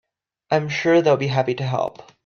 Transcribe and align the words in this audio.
I'm 0.49 0.67
sure 0.67 1.03
they'll 1.03 1.15
be 1.15 1.27
happy 1.27 1.53
to 1.53 1.63
help. 1.63 2.11